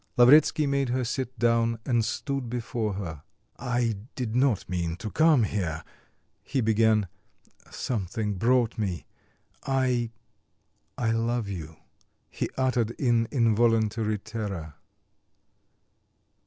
[0.17, 3.21] Lavretsky made her sit down and stood before her.
[3.59, 5.83] "I did not mean to come here,"
[6.41, 7.07] he began.
[7.69, 9.05] "Something brought me....
[9.61, 10.09] I
[10.97, 11.75] I love you,"
[12.31, 14.73] he uttered in involuntary terror.